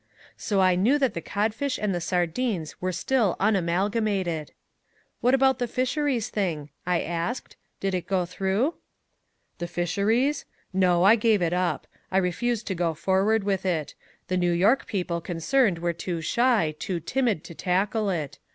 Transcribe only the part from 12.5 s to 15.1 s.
to go forward with it. The New York